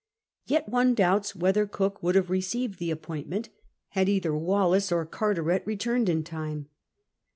[0.47, 3.49] Yet one doubts whether Cook would have received the appointment
[3.89, 6.69] had either Wallis or Carteret returned in time.